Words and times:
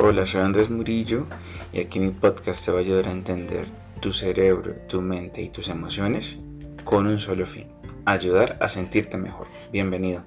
Hola, 0.00 0.24
soy 0.24 0.42
Andrés 0.42 0.70
Murillo 0.70 1.26
y 1.72 1.80
aquí 1.80 1.98
mi 1.98 2.10
podcast 2.12 2.64
te 2.64 2.70
va 2.70 2.78
a 2.78 2.82
ayudar 2.82 3.08
a 3.08 3.10
entender 3.10 3.66
tu 4.00 4.12
cerebro, 4.12 4.76
tu 4.88 5.02
mente 5.02 5.42
y 5.42 5.48
tus 5.48 5.68
emociones 5.68 6.38
con 6.84 7.08
un 7.08 7.18
solo 7.18 7.44
fin, 7.44 7.66
ayudar 8.04 8.58
a 8.60 8.68
sentirte 8.68 9.16
mejor. 9.16 9.48
Bienvenido. 9.72 10.22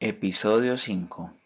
Episodio 0.00 0.78
5 0.78 1.37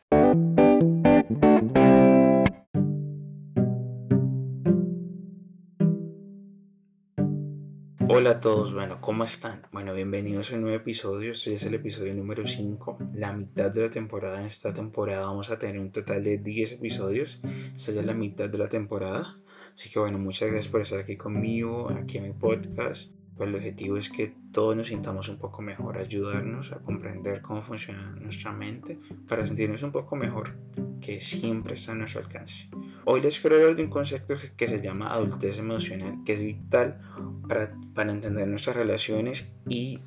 Hola 8.14 8.32
a 8.32 8.40
todos, 8.40 8.74
bueno, 8.74 9.00
¿cómo 9.00 9.24
están? 9.24 9.62
Bueno, 9.72 9.94
bienvenidos 9.94 10.52
a 10.52 10.56
un 10.56 10.60
nuevo 10.60 10.76
episodio, 10.76 11.32
este 11.32 11.54
es 11.54 11.64
el 11.64 11.72
episodio 11.72 12.12
número 12.12 12.46
5, 12.46 12.98
la 13.14 13.32
mitad 13.32 13.70
de 13.70 13.80
la 13.80 13.88
temporada, 13.88 14.38
en 14.38 14.44
esta 14.44 14.74
temporada 14.74 15.24
vamos 15.24 15.50
a 15.50 15.58
tener 15.58 15.80
un 15.80 15.90
total 15.90 16.22
de 16.22 16.36
10 16.36 16.72
episodios, 16.72 17.40
esta 17.74 17.90
ya 17.90 18.00
es 18.00 18.06
la 18.06 18.12
mitad 18.12 18.50
de 18.50 18.58
la 18.58 18.68
temporada, 18.68 19.38
así 19.74 19.88
que 19.88 19.98
bueno, 19.98 20.18
muchas 20.18 20.50
gracias 20.50 20.70
por 20.70 20.82
estar 20.82 21.00
aquí 21.00 21.16
conmigo, 21.16 21.88
aquí 21.88 22.18
en 22.18 22.24
mi 22.24 22.32
podcast, 22.34 23.10
pues 23.34 23.48
el 23.48 23.54
objetivo 23.54 23.96
es 23.96 24.10
que 24.10 24.34
todos 24.52 24.76
nos 24.76 24.88
sintamos 24.88 25.30
un 25.30 25.38
poco 25.38 25.62
mejor, 25.62 25.96
ayudarnos 25.96 26.70
a 26.70 26.80
comprender 26.80 27.40
cómo 27.40 27.62
funciona 27.62 28.10
nuestra 28.20 28.52
mente 28.52 28.98
para 29.26 29.46
sentirnos 29.46 29.82
un 29.84 29.90
poco 29.90 30.16
mejor, 30.16 30.54
que 31.00 31.18
siempre 31.18 31.76
está 31.76 31.92
a 31.92 31.94
nuestro 31.94 32.20
alcance. 32.20 32.68
Hoy 33.06 33.22
les 33.22 33.40
quiero 33.40 33.56
hablar 33.56 33.74
de 33.74 33.84
un 33.84 33.90
concepto 33.90 34.34
que 34.54 34.68
se 34.68 34.82
llama 34.82 35.14
adultez 35.14 35.58
emocional, 35.58 36.18
que 36.26 36.34
es 36.34 36.42
vital 36.42 37.00
para, 37.48 37.74
para 37.94 38.12
entender 38.12 38.48
nuestras 38.48 38.76
relaciones 38.76 39.50
y 39.68 39.98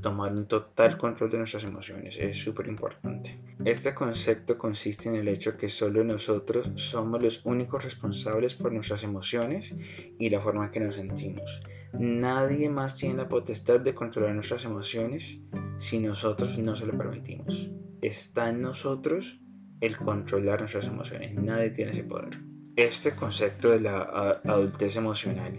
tomar 0.00 0.32
un 0.32 0.46
total 0.46 0.96
control 0.96 1.30
de 1.30 1.38
nuestras 1.38 1.64
emociones. 1.64 2.16
Es 2.18 2.38
súper 2.38 2.66
importante. 2.68 3.38
Este 3.64 3.94
concepto 3.94 4.56
consiste 4.56 5.08
en 5.08 5.16
el 5.16 5.28
hecho 5.28 5.56
que 5.56 5.68
solo 5.68 6.02
nosotros 6.02 6.70
somos 6.74 7.22
los 7.22 7.44
únicos 7.44 7.84
responsables 7.84 8.54
por 8.54 8.72
nuestras 8.72 9.02
emociones 9.02 9.74
y 10.18 10.30
la 10.30 10.40
forma 10.40 10.66
en 10.66 10.70
que 10.70 10.80
nos 10.80 10.94
sentimos. 10.94 11.60
Nadie 11.92 12.70
más 12.70 12.94
tiene 12.94 13.16
la 13.16 13.28
potestad 13.28 13.80
de 13.80 13.94
controlar 13.94 14.34
nuestras 14.34 14.64
emociones 14.64 15.40
si 15.76 15.98
nosotros 15.98 16.58
no 16.58 16.74
se 16.76 16.86
lo 16.86 16.96
permitimos. 16.96 17.70
Está 18.00 18.48
en 18.48 18.62
nosotros 18.62 19.40
el 19.80 19.96
controlar 19.96 20.60
nuestras 20.60 20.86
emociones. 20.86 21.34
Nadie 21.34 21.70
tiene 21.70 21.92
ese 21.92 22.04
poder. 22.04 22.38
Este 22.76 23.12
concepto 23.12 23.70
de 23.70 23.80
la 23.80 24.40
adultez 24.44 24.96
emocional 24.96 25.52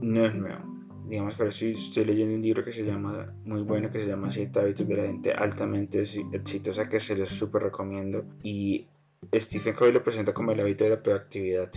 no 0.00 0.26
es 0.26 0.34
nuevo. 0.34 0.67
Digamos 1.08 1.34
que 1.34 1.42
ahora 1.42 1.50
estoy, 1.50 1.70
estoy 1.72 2.04
leyendo 2.04 2.34
un 2.34 2.42
libro 2.42 2.64
que 2.64 2.72
se 2.72 2.84
llama, 2.84 3.32
muy 3.44 3.62
bueno, 3.62 3.90
que 3.90 3.98
se 3.98 4.06
llama 4.06 4.30
Siete 4.30 4.60
hábitos 4.60 4.86
de 4.86 4.96
la 4.96 5.04
gente 5.04 5.32
altamente 5.32 6.02
exitosa, 6.02 6.88
que 6.88 7.00
se 7.00 7.16
los 7.16 7.30
súper 7.30 7.62
recomiendo. 7.62 8.24
Y 8.42 8.86
Stephen 9.34 9.74
Covey 9.74 9.92
lo 9.92 10.02
presenta 10.02 10.34
como 10.34 10.52
el 10.52 10.60
hábito 10.60 10.84
de 10.84 10.90
la 10.90 11.02
proactividad, 11.02 11.70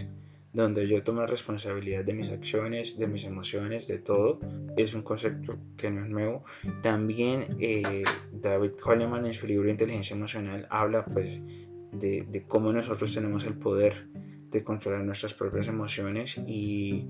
donde 0.54 0.88
yo 0.88 1.02
tomo 1.02 1.26
responsabilidad 1.26 2.04
de 2.04 2.14
mis 2.14 2.30
acciones, 2.30 3.00
de 3.00 3.08
mis 3.08 3.24
emociones, 3.24 3.88
de 3.88 4.00
todo. 4.00 4.40
Es 4.76 4.94
un 4.94 5.02
concepto 5.02 5.58
que 5.78 5.90
no 5.90 6.04
es 6.04 6.10
nuevo. 6.10 6.44
También 6.82 7.46
eh, 7.60 8.04
David 8.34 8.72
Coleman 8.82 9.26
en 9.26 9.34
su 9.34 9.48
libro 9.48 9.70
Inteligencia 9.70 10.16
Emocional 10.16 10.68
habla 10.70 11.06
pues 11.06 11.42
de, 11.94 12.44
cómo 12.48 12.72
nosotros 12.74 13.14
tenemos 13.14 13.46
el 13.46 13.54
poder 13.54 14.08
de 14.52 14.64
controlar 14.64 15.04
nuestras 15.04 15.34
propias 15.34 15.68
emociones 15.68 16.38
y, 16.46 17.08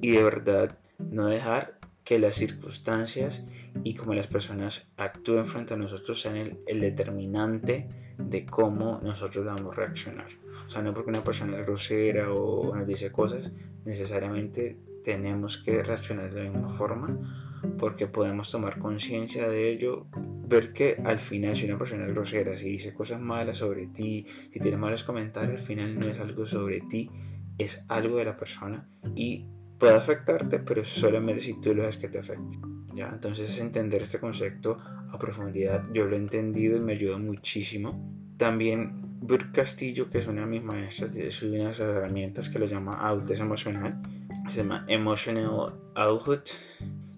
y 0.00 0.10
de 0.10 0.22
verdad 0.22 0.78
no 0.98 1.26
dejar 1.26 1.78
que 2.04 2.18
las 2.18 2.34
circunstancias 2.34 3.44
y 3.84 3.94
como 3.94 4.14
las 4.14 4.26
personas 4.26 4.88
actúen 4.96 5.46
frente 5.46 5.74
a 5.74 5.76
nosotros 5.76 6.20
sean 6.20 6.36
el, 6.36 6.58
el, 6.66 6.80
determinante 6.80 7.88
de 8.18 8.44
cómo 8.44 9.00
nosotros 9.02 9.44
debemos 9.44 9.76
reaccionar. 9.76 10.26
O 10.66 10.68
sea, 10.68 10.82
no 10.82 10.92
porque 10.92 11.10
una 11.10 11.22
persona 11.22 11.58
es 11.58 11.66
grosera 11.66 12.32
o 12.32 12.74
nos 12.74 12.86
dice 12.86 13.12
cosas, 13.12 13.52
necesariamente 13.84 14.76
tenemos 15.04 15.58
que 15.58 15.82
reaccionar 15.82 16.32
de 16.32 16.44
la 16.44 16.50
misma 16.50 16.70
forma 16.70 17.49
porque 17.78 18.06
podemos 18.06 18.50
tomar 18.50 18.78
conciencia 18.78 19.48
de 19.48 19.70
ello, 19.70 20.06
ver 20.48 20.72
que 20.72 20.96
al 21.04 21.18
final 21.18 21.56
si 21.56 21.66
una 21.66 21.78
persona 21.78 22.06
es 22.06 22.12
grosera, 22.12 22.56
si 22.56 22.70
dice 22.70 22.94
cosas 22.94 23.20
malas 23.20 23.58
sobre 23.58 23.86
ti, 23.86 24.26
si 24.50 24.60
tiene 24.60 24.76
malos 24.76 25.04
comentarios, 25.04 25.60
al 25.60 25.66
final 25.66 25.98
no 25.98 26.06
es 26.06 26.18
algo 26.18 26.46
sobre 26.46 26.80
ti, 26.80 27.10
es 27.58 27.84
algo 27.88 28.18
de 28.18 28.24
la 28.24 28.36
persona 28.36 28.88
y 29.14 29.46
puede 29.78 29.94
afectarte, 29.94 30.58
pero 30.58 30.84
solamente 30.84 31.40
si 31.40 31.60
tú 31.60 31.74
lo 31.74 31.82
dejas 31.82 31.96
que 31.96 32.08
te 32.08 32.18
afecte. 32.18 32.58
¿ya? 32.94 33.10
Entonces 33.12 33.58
entender 33.58 34.02
este 34.02 34.20
concepto 34.20 34.78
a 35.10 35.18
profundidad, 35.18 35.84
yo 35.92 36.04
lo 36.04 36.16
he 36.16 36.18
entendido 36.18 36.76
y 36.76 36.80
me 36.80 36.92
ayuda 36.92 37.18
muchísimo. 37.18 38.14
También 38.36 39.10
Brooke 39.22 39.52
Castillo, 39.52 40.08
que 40.08 40.18
es 40.18 40.26
una 40.26 40.42
de 40.42 40.46
mis 40.46 40.62
maestras, 40.62 41.16
es 41.16 41.42
una 41.42 41.70
de 41.70 41.82
herramientas 41.82 42.48
que 42.48 42.58
lo 42.58 42.66
llama 42.66 43.06
adultez 43.06 43.40
emocional, 43.40 44.00
se 44.48 44.62
llama 44.62 44.84
Emotional 44.88 45.74
Adulthood 45.94 46.40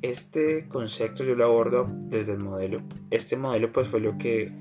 este 0.02 0.68
concepto 0.68 1.24
yo 1.24 1.34
lo 1.34 1.44
abordo 1.44 1.86
desde 1.88 2.32
el 2.32 2.40
modelo. 2.40 2.82
Este 3.10 3.36
modelo 3.36 3.72
pues 3.72 3.88
fue 3.88 4.00
lo 4.00 4.18
que, 4.18 4.52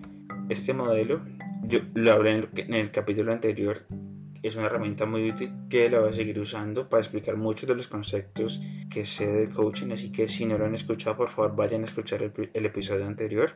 este 0.49 0.73
modelo, 0.73 1.19
yo 1.63 1.79
lo 1.95 2.13
hablé 2.13 2.47
en 2.55 2.73
el, 2.73 2.91
capítulo 2.91 3.33
anterior, 3.33 3.85
es 4.43 4.55
una 4.55 4.67
herramienta 4.67 5.05
muy 5.05 5.29
útil 5.29 5.51
que 5.69 5.89
la 5.89 5.99
voy 5.99 6.09
a 6.09 6.13
seguir 6.13 6.39
usando 6.39 6.89
para 6.89 7.01
explicar 7.01 7.37
muchos 7.37 7.67
de 7.67 7.75
los 7.75 7.87
conceptos 7.87 8.59
que 8.89 9.05
sé 9.05 9.27
del 9.27 9.49
coaching, 9.53 9.91
así 9.91 10.11
que 10.11 10.27
si 10.27 10.45
no 10.45 10.57
lo 10.57 10.65
han 10.65 10.73
escuchado, 10.73 11.17
por 11.17 11.29
favor 11.29 11.55
vayan 11.55 11.81
a 11.81 11.85
escuchar 11.85 12.23
el, 12.23 12.49
el, 12.53 12.65
episodio 12.65 13.05
anterior. 13.05 13.53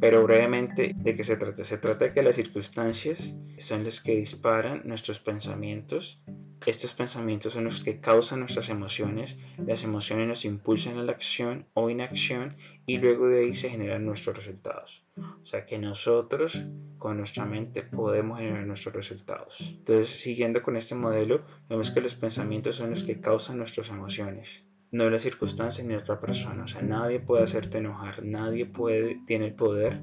Pero 0.00 0.22
brevemente, 0.22 0.92
¿de 0.94 1.14
qué 1.14 1.24
se 1.24 1.36
trata? 1.36 1.64
Se 1.64 1.78
trata 1.78 2.04
de 2.04 2.12
que 2.12 2.22
las 2.22 2.36
circunstancias 2.36 3.36
son 3.58 3.82
las 3.82 4.00
que 4.00 4.14
disparan 4.14 4.82
nuestros 4.84 5.18
pensamientos 5.18 6.20
estos 6.66 6.92
pensamientos 6.92 7.52
son 7.52 7.64
los 7.64 7.82
que 7.82 8.00
causan 8.00 8.40
nuestras 8.40 8.68
emociones, 8.68 9.38
las 9.58 9.84
emociones 9.84 10.26
nos 10.26 10.44
impulsan 10.44 10.98
a 10.98 11.02
la 11.02 11.12
acción 11.12 11.66
o 11.74 11.90
inacción 11.90 12.56
y 12.86 12.98
luego 12.98 13.28
de 13.28 13.40
ahí 13.40 13.54
se 13.54 13.70
generan 13.70 14.04
nuestros 14.04 14.36
resultados. 14.36 15.04
O 15.16 15.46
sea 15.46 15.64
que 15.66 15.78
nosotros 15.78 16.64
con 16.98 17.18
nuestra 17.18 17.44
mente 17.44 17.82
podemos 17.82 18.38
generar 18.38 18.66
nuestros 18.66 18.94
resultados. 18.94 19.60
Entonces, 19.60 20.08
siguiendo 20.08 20.62
con 20.62 20.76
este 20.76 20.94
modelo, 20.94 21.44
vemos 21.68 21.90
que 21.90 22.00
los 22.00 22.14
pensamientos 22.14 22.76
son 22.76 22.90
los 22.90 23.04
que 23.04 23.20
causan 23.20 23.58
nuestras 23.58 23.88
emociones 23.90 24.64
no 24.90 25.10
las 25.10 25.22
circunstancias 25.22 25.86
ni 25.86 25.94
otra 25.94 26.18
persona. 26.18 26.64
O 26.64 26.66
sea, 26.66 26.82
nadie 26.82 27.20
puede 27.20 27.44
hacerte 27.44 27.78
enojar, 27.78 28.24
nadie 28.24 28.66
puede, 28.66 29.20
tiene 29.26 29.46
el 29.46 29.54
poder 29.54 30.00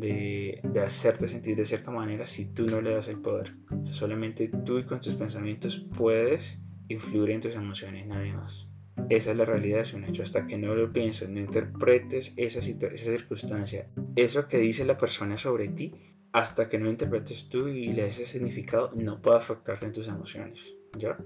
de, 0.00 0.60
hacerte 0.84 1.26
sentir 1.28 1.56
de 1.56 1.64
cierta 1.64 1.90
manera 1.90 2.26
si 2.26 2.46
tú 2.46 2.66
no 2.66 2.80
le 2.80 2.94
das 2.94 3.08
el 3.08 3.20
poder. 3.20 3.54
solamente 3.90 4.48
tú 4.64 4.78
y 4.78 4.84
con 4.84 5.00
tus 5.00 5.14
pensamientos 5.14 5.86
puedes 5.96 6.60
influir 6.88 7.30
en 7.30 7.40
tus 7.40 7.54
emociones, 7.54 8.06
nadie 8.06 8.32
más. 8.32 8.68
Esa 9.10 9.32
es 9.32 9.36
la 9.36 9.44
realidad, 9.44 9.80
es 9.80 9.94
un 9.94 10.04
hecho. 10.04 10.22
Hasta 10.22 10.46
que 10.46 10.56
no 10.56 10.74
lo 10.74 10.92
pienses, 10.92 11.28
no 11.28 11.40
interpretes 11.40 12.32
esa, 12.36 12.60
esa 12.60 12.96
circunstancia, 12.96 13.90
eso 14.16 14.48
que 14.48 14.58
dice 14.58 14.84
la 14.84 14.96
persona 14.96 15.36
sobre 15.36 15.68
ti, 15.68 15.92
hasta 16.32 16.68
que 16.68 16.78
no 16.78 16.90
interpretes 16.90 17.48
tú 17.48 17.68
y 17.68 17.92
le 17.92 18.04
des 18.04 18.18
ese 18.20 18.32
significado, 18.32 18.92
no 18.94 19.20
puede 19.20 19.38
afectarte 19.38 19.86
en 19.86 19.92
tus 19.92 20.08
emociones. 20.08 20.74
¿Ya? 20.98 21.16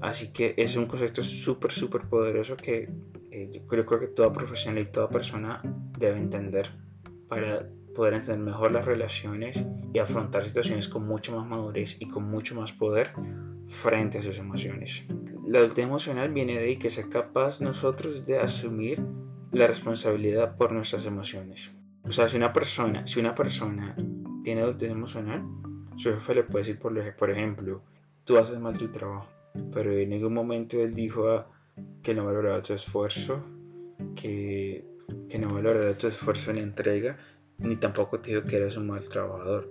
Así 0.00 0.32
que 0.32 0.54
es 0.56 0.76
un 0.76 0.86
concepto 0.86 1.22
súper, 1.22 1.70
súper 1.70 2.02
poderoso 2.08 2.56
que 2.56 2.88
eh, 3.30 3.48
yo 3.52 3.66
creo, 3.66 3.86
creo 3.86 4.00
que 4.00 4.08
toda 4.08 4.32
profesional 4.32 4.82
y 4.82 4.86
toda 4.86 5.08
persona 5.08 5.62
debe 5.98 6.18
entender 6.18 6.68
para 7.28 7.68
poder 8.00 8.14
entender 8.14 8.46
mejor 8.46 8.72
las 8.72 8.86
relaciones 8.86 9.62
y 9.92 9.98
afrontar 9.98 10.46
situaciones 10.46 10.88
con 10.88 11.06
mucho 11.06 11.36
más 11.36 11.46
madurez 11.46 11.98
y 12.00 12.08
con 12.08 12.30
mucho 12.30 12.54
más 12.54 12.72
poder 12.72 13.12
frente 13.68 14.16
a 14.16 14.22
sus 14.22 14.38
emociones. 14.38 15.04
La 15.46 15.58
adultez 15.58 15.84
emocional 15.84 16.32
viene 16.32 16.54
de 16.54 16.64
ahí 16.64 16.76
que 16.78 16.88
ser 16.88 17.10
capaz 17.10 17.60
nosotros 17.60 18.26
de 18.26 18.38
asumir 18.38 19.02
la 19.52 19.66
responsabilidad 19.66 20.56
por 20.56 20.72
nuestras 20.72 21.04
emociones. 21.04 21.72
O 22.04 22.10
sea, 22.10 22.26
si 22.26 22.38
una 22.38 22.54
persona, 22.54 23.06
si 23.06 23.20
una 23.20 23.34
persona 23.34 23.94
tiene 24.44 24.62
adultez 24.62 24.90
emocional, 24.90 25.42
su 25.96 26.08
jefe 26.14 26.36
le 26.36 26.44
puede 26.44 26.64
decir, 26.64 26.78
por, 26.78 27.16
por 27.16 27.30
ejemplo, 27.30 27.82
tú 28.24 28.38
haces 28.38 28.58
mal 28.58 28.78
tu 28.78 28.88
trabajo, 28.88 29.28
pero 29.74 29.92
en 29.92 30.08
ningún 30.08 30.32
momento 30.32 30.80
él 30.80 30.94
dijo 30.94 31.28
ah, 31.28 31.50
que 32.02 32.14
no 32.14 32.24
valoraba 32.24 32.62
tu 32.62 32.72
esfuerzo, 32.72 33.44
que, 34.16 34.86
que 35.28 35.38
no 35.38 35.52
valoraba 35.52 35.92
tu 35.98 36.06
esfuerzo 36.06 36.50
en 36.50 36.56
entrega, 36.56 37.18
ni 37.60 37.76
tampoco 37.76 38.20
te 38.20 38.30
digo 38.30 38.44
que 38.44 38.56
eres 38.56 38.76
un 38.76 38.86
mal 38.86 39.08
trabajador. 39.08 39.70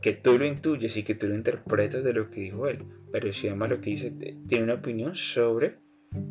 Que 0.00 0.12
tú 0.12 0.38
lo 0.38 0.46
intuyes 0.46 0.96
y 0.96 1.02
que 1.02 1.14
tú 1.14 1.26
lo 1.28 1.34
interpretas 1.34 2.04
de 2.04 2.12
lo 2.12 2.30
que 2.30 2.42
dijo 2.42 2.68
él, 2.68 2.84
pero 3.10 3.32
si 3.32 3.48
además 3.48 3.70
lo 3.70 3.80
que 3.80 3.90
dice 3.90 4.10
tiene 4.46 4.64
una 4.64 4.74
opinión 4.74 5.16
sobre 5.16 5.78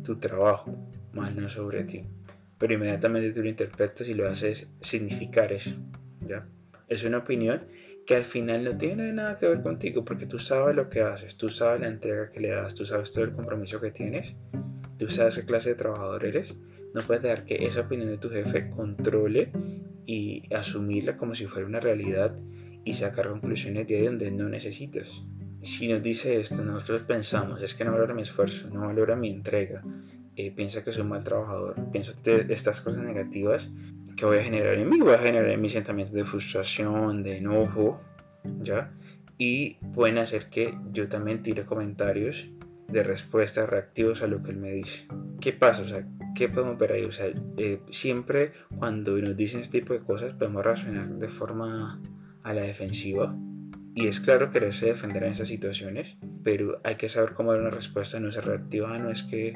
tu 0.04 0.18
trabajo, 0.18 0.88
más 1.12 1.34
no 1.34 1.48
sobre 1.48 1.84
ti. 1.84 2.04
Pero 2.58 2.74
inmediatamente 2.74 3.32
tú 3.32 3.42
lo 3.42 3.48
interpretas 3.48 4.08
y 4.08 4.14
lo 4.14 4.28
haces 4.28 4.72
significar 4.80 5.52
eso. 5.52 5.76
¿ya? 6.26 6.46
Es 6.88 7.04
una 7.04 7.18
opinión 7.18 7.62
que 8.06 8.14
al 8.16 8.24
final 8.24 8.64
no 8.64 8.76
tiene 8.76 9.12
nada 9.12 9.36
que 9.38 9.48
ver 9.48 9.62
contigo 9.62 10.04
porque 10.04 10.26
tú 10.26 10.38
sabes 10.38 10.76
lo 10.76 10.88
que 10.88 11.00
haces, 11.00 11.36
tú 11.36 11.48
sabes 11.48 11.80
la 11.80 11.88
entrega 11.88 12.28
que 12.28 12.40
le 12.40 12.50
das, 12.50 12.74
tú 12.74 12.84
sabes 12.84 13.12
todo 13.12 13.24
el 13.24 13.32
compromiso 13.32 13.80
que 13.80 13.90
tienes, 13.90 14.36
tú 14.98 15.08
sabes 15.08 15.36
qué 15.36 15.44
clase 15.44 15.70
de 15.70 15.74
trabajador 15.76 16.24
eres. 16.24 16.54
No 16.94 17.00
puedes 17.02 17.22
dejar 17.22 17.44
que 17.44 17.66
esa 17.66 17.80
opinión 17.80 18.08
de 18.08 18.18
tu 18.18 18.30
jefe 18.30 18.70
controle 18.70 19.50
y 20.06 20.42
asumirla 20.54 21.16
como 21.16 21.34
si 21.34 21.46
fuera 21.46 21.66
una 21.66 21.80
realidad 21.80 22.36
y 22.84 22.92
sacar 22.92 23.28
conclusiones 23.28 23.86
de 23.86 23.96
ahí 23.96 24.04
donde 24.06 24.30
no 24.30 24.48
necesitas. 24.48 25.24
Si 25.60 25.88
nos 25.88 26.02
dice 26.02 26.40
esto, 26.40 26.62
nosotros 26.62 27.02
pensamos, 27.02 27.62
es 27.62 27.74
que 27.74 27.84
no 27.84 27.92
valora 27.92 28.12
mi 28.12 28.22
esfuerzo, 28.22 28.68
no 28.70 28.80
valora 28.80 29.16
mi 29.16 29.30
entrega, 29.30 29.82
eh, 30.36 30.50
piensa 30.50 30.84
que 30.84 30.92
soy 30.92 31.02
un 31.02 31.08
mal 31.08 31.24
trabajador, 31.24 31.76
pienso 31.90 32.12
estas 32.48 32.80
cosas 32.80 33.04
negativas 33.04 33.72
que 34.16 34.26
voy 34.26 34.38
a 34.38 34.42
generar 34.42 34.74
en 34.74 34.88
mí, 34.88 34.98
voy 35.00 35.14
a 35.14 35.18
generar 35.18 35.48
en 35.48 35.60
mis 35.60 35.72
sentimientos 35.72 36.14
de 36.14 36.24
frustración, 36.24 37.22
de 37.22 37.38
enojo, 37.38 37.98
¿ya? 38.62 38.92
Y 39.38 39.74
pueden 39.94 40.18
hacer 40.18 40.50
que 40.50 40.74
yo 40.92 41.08
también 41.08 41.42
tire 41.42 41.64
comentarios 41.64 42.48
de 42.88 43.02
respuestas 43.02 43.68
reactivos 43.68 44.22
a 44.22 44.26
lo 44.26 44.42
que 44.42 44.50
él 44.50 44.58
me 44.58 44.70
dice. 44.72 45.06
¿Qué 45.40 45.52
pasa? 45.52 45.82
O 45.82 45.86
sea, 45.86 46.06
¿qué 46.34 46.48
podemos 46.48 46.78
ver 46.78 46.92
ahí? 46.92 47.04
O 47.04 47.10
eh, 47.58 47.80
siempre 47.90 48.52
cuando 48.76 49.16
nos 49.18 49.36
dicen 49.36 49.60
este 49.60 49.80
tipo 49.80 49.94
de 49.94 50.00
cosas 50.00 50.34
podemos 50.34 50.64
reaccionar 50.64 51.08
de 51.08 51.28
forma 51.28 52.00
a 52.42 52.52
la 52.52 52.62
defensiva. 52.62 53.36
Y 53.94 54.08
es 54.08 54.18
claro 54.18 54.50
quererse 54.50 54.86
defender 54.86 55.22
en 55.22 55.32
esas 55.32 55.48
situaciones, 55.48 56.16
pero 56.42 56.80
hay 56.82 56.96
que 56.96 57.08
saber 57.08 57.34
cómo 57.34 57.52
dar 57.52 57.60
una 57.60 57.70
respuesta 57.70 58.18
no 58.18 58.32
ser 58.32 58.44
reactiva, 58.44 58.98
no 58.98 59.10
es 59.10 59.22
que 59.22 59.54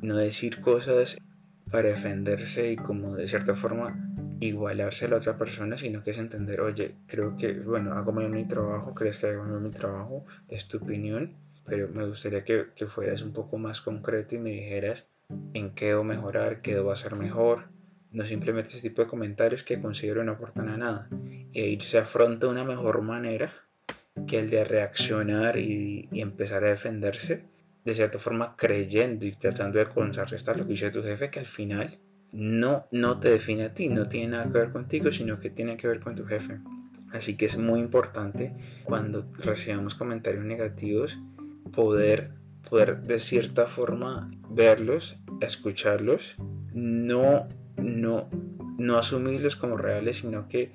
no 0.00 0.16
decir 0.16 0.62
cosas 0.62 1.18
para 1.70 1.88
defenderse 1.88 2.72
y 2.72 2.76
como 2.76 3.14
de 3.14 3.26
cierta 3.26 3.54
forma 3.54 4.14
igualarse 4.40 5.04
a 5.04 5.08
la 5.08 5.16
otra 5.16 5.36
persona, 5.36 5.76
sino 5.76 6.02
que 6.02 6.12
es 6.12 6.18
entender, 6.18 6.62
oye, 6.62 6.94
creo 7.06 7.36
que, 7.36 7.52
bueno, 7.60 7.92
hago 7.92 8.12
mal 8.12 8.30
mi 8.30 8.46
trabajo, 8.46 8.94
crees 8.94 9.18
que 9.18 9.26
hago 9.26 9.44
mal 9.44 9.60
mi 9.60 9.70
trabajo, 9.70 10.24
es 10.48 10.66
tu 10.66 10.78
opinión, 10.78 11.36
pero 11.66 11.88
me 11.88 12.06
gustaría 12.06 12.44
que, 12.44 12.66
que 12.74 12.86
fueras 12.86 13.22
un 13.22 13.32
poco 13.32 13.58
más 13.58 13.80
concreto 13.80 14.34
y 14.34 14.38
me 14.38 14.50
dijeras 14.50 15.08
en 15.52 15.74
qué 15.74 15.86
debo 15.86 16.04
mejorar, 16.04 16.62
qué 16.62 16.74
debo 16.74 16.92
hacer 16.92 17.16
mejor, 17.16 17.70
no 18.10 18.24
simplemente 18.26 18.70
este 18.70 18.88
tipo 18.88 19.02
de 19.02 19.08
comentarios 19.08 19.62
que 19.62 19.80
considero 19.80 20.24
no 20.24 20.32
aportan 20.32 20.68
a 20.68 20.76
nada, 20.76 21.08
e 21.52 21.68
irse 21.68 21.98
afronta 21.98 22.46
de 22.46 22.52
una 22.52 22.64
mejor 22.64 23.02
manera 23.02 23.52
que 24.26 24.38
el 24.38 24.50
de 24.50 24.64
reaccionar 24.64 25.58
y, 25.58 26.08
y 26.12 26.20
empezar 26.20 26.64
a 26.64 26.70
defenderse 26.70 27.44
de 27.84 27.94
cierta 27.94 28.18
forma 28.18 28.56
creyendo 28.56 29.26
y 29.26 29.32
tratando 29.32 29.78
de 29.78 29.86
contrarrestar 29.86 30.56
lo 30.56 30.64
que 30.64 30.72
dice 30.72 30.90
tu 30.90 31.02
jefe, 31.02 31.30
que 31.30 31.40
al 31.40 31.46
final 31.46 31.98
no, 32.32 32.86
no 32.90 33.20
te 33.20 33.30
define 33.30 33.64
a 33.64 33.74
ti, 33.74 33.88
no 33.88 34.08
tiene 34.08 34.28
nada 34.28 34.46
que 34.46 34.58
ver 34.58 34.72
contigo, 34.72 35.12
sino 35.12 35.38
que 35.38 35.50
tiene 35.50 35.76
que 35.76 35.86
ver 35.86 36.00
con 36.00 36.14
tu 36.14 36.24
jefe. 36.24 36.60
Así 37.12 37.36
que 37.36 37.46
es 37.46 37.58
muy 37.58 37.80
importante 37.80 38.56
cuando 38.82 39.30
recibamos 39.38 39.94
comentarios 39.94 40.44
negativos 40.44 41.16
poder, 41.72 42.32
poder 42.68 43.02
de 43.02 43.18
cierta 43.18 43.66
forma 43.66 44.30
verlos, 44.50 45.16
escucharlos, 45.40 46.36
no, 46.72 47.46
no, 47.76 48.28
no 48.78 48.98
asumirlos 48.98 49.56
como 49.56 49.76
reales, 49.76 50.18
sino 50.18 50.48
que 50.48 50.72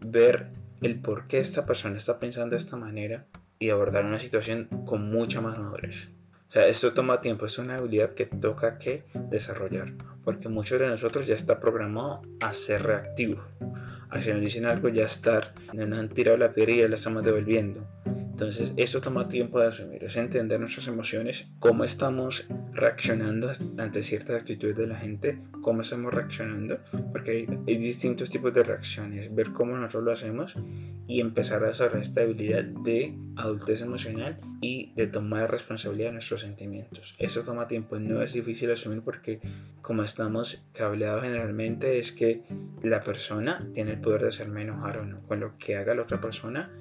ver 0.00 0.50
el 0.80 1.00
por 1.00 1.26
qué 1.26 1.38
esta 1.38 1.66
persona 1.66 1.96
está 1.96 2.18
pensando 2.18 2.56
de 2.56 2.58
esta 2.58 2.76
manera 2.76 3.26
y 3.58 3.70
abordar 3.70 4.04
una 4.04 4.18
situación 4.18 4.68
con 4.84 5.10
mucha 5.10 5.40
más 5.40 5.58
madurez 5.58 6.10
sea, 6.54 6.68
esto 6.68 6.94
toma 6.94 7.20
tiempo, 7.20 7.46
es 7.46 7.58
una 7.58 7.78
habilidad 7.78 8.14
que 8.14 8.26
toca 8.26 8.78
que 8.78 9.02
desarrollar, 9.28 9.92
porque 10.22 10.48
muchos 10.48 10.78
de 10.78 10.86
nosotros 10.86 11.26
ya 11.26 11.34
está 11.34 11.58
programado 11.58 12.22
a 12.40 12.54
ser 12.54 12.84
reactivo. 12.84 13.42
A 14.08 14.22
si 14.22 14.30
nos 14.30 14.40
dicen 14.40 14.64
algo, 14.64 14.88
ya 14.88 15.04
estar, 15.04 15.52
nos 15.72 15.98
han 15.98 16.08
tirado 16.10 16.38
la 16.38 16.52
piedra 16.52 16.72
y 16.72 16.78
ya 16.78 16.88
la 16.88 16.94
estamos 16.94 17.24
devolviendo. 17.24 17.84
Entonces, 18.34 18.74
eso 18.76 19.00
toma 19.00 19.28
tiempo 19.28 19.60
de 19.60 19.68
asumir, 19.68 20.02
es 20.02 20.16
entender 20.16 20.58
nuestras 20.58 20.88
emociones, 20.88 21.46
cómo 21.60 21.84
estamos 21.84 22.48
reaccionando 22.72 23.52
ante 23.78 24.02
ciertas 24.02 24.40
actitudes 24.40 24.76
de 24.76 24.88
la 24.88 24.96
gente, 24.96 25.38
cómo 25.60 25.82
estamos 25.82 26.12
reaccionando, 26.12 26.80
porque 27.12 27.46
hay, 27.64 27.76
distintos 27.76 28.30
tipos 28.30 28.52
de 28.52 28.64
reacciones, 28.64 29.32
ver 29.32 29.52
cómo 29.52 29.76
nosotros 29.76 30.02
lo 30.02 30.10
hacemos 30.10 30.56
y 31.06 31.20
empezar 31.20 31.62
a 31.62 31.68
desarrollar 31.68 32.02
esta 32.02 32.22
habilidad 32.22 32.64
de 32.64 33.16
adultez 33.36 33.82
emocional 33.82 34.40
y 34.60 34.92
de 34.96 35.06
tomar 35.06 35.48
responsabilidad 35.52 36.08
de 36.08 36.14
nuestros 36.14 36.40
sentimientos. 36.40 37.14
Eso 37.20 37.44
toma 37.44 37.68
tiempo, 37.68 38.00
no 38.00 38.20
es 38.20 38.32
difícil 38.32 38.72
asumir 38.72 39.02
porque 39.02 39.38
como 39.80 40.02
estamos 40.02 40.66
cableados 40.72 41.22
generalmente 41.22 42.00
es 42.00 42.10
que 42.10 42.42
la 42.82 43.04
persona 43.04 43.64
tiene 43.74 43.92
el 43.92 44.00
poder 44.00 44.22
de 44.22 44.28
hacerme 44.28 44.62
enojar 44.62 45.02
o 45.02 45.06
no, 45.06 45.22
con 45.28 45.38
lo 45.38 45.56
que 45.56 45.76
haga 45.76 45.94
la 45.94 46.02
otra 46.02 46.20
persona 46.20 46.72